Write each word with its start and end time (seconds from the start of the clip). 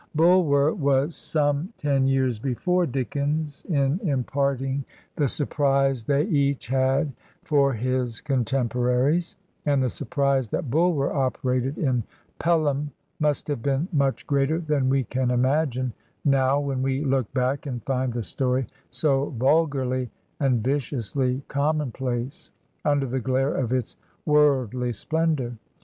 Bulwer 0.15 0.73
was 0.73 1.15
some 1.15 1.71
ten 1.77 2.07
years 2.07 2.39
before 2.39 2.87
Dickens 2.87 3.63
in 3.69 3.99
imparting 4.03 4.83
the 5.15 5.27
surprise 5.27 6.03
they 6.05 6.23
each 6.23 6.65
had 6.69 7.13
for 7.43 7.73
his 7.73 8.19
contemporaries; 8.19 9.35
and 9.63 9.83
the 9.83 9.89
surprise 9.91 10.49
that 10.49 10.71
Bulwer 10.71 11.13
operated 11.13 11.77
in 11.77 12.03
"Pelham" 12.39 12.89
must 13.19 13.47
have 13.47 13.61
been 13.61 13.87
much 13.93 14.25
greater 14.25 14.59
than 14.59 14.89
we 14.89 15.03
can 15.03 15.29
imagine 15.29 15.93
now 16.25 16.59
when 16.59 16.81
we 16.81 17.03
look 17.03 17.31
back 17.35 17.67
and 17.67 17.83
find 17.85 18.11
the 18.11 18.23
story 18.23 18.65
so 18.89 19.25
vulgarly 19.37 20.09
and 20.39 20.63
viciously 20.63 21.43
common 21.47 21.91
place 21.91 22.49
imder 22.83 23.07
the 23.07 23.19
glare 23.19 23.53
of 23.53 23.71
its 23.71 23.95
worldly 24.25 24.91
splendor. 24.93 25.59